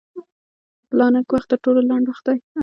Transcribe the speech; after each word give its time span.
د 0.03 0.03
پلانک 0.89 1.27
وخت 1.31 1.47
تر 1.51 1.59
ټولو 1.63 1.79
لنډ 1.89 2.05
وخت 2.07 2.23
دی. 2.27 2.37